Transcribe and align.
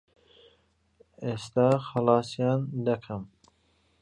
ئێستا 1.25 1.67
خەلاسیان 1.89 2.59
دەکەم. 2.85 3.23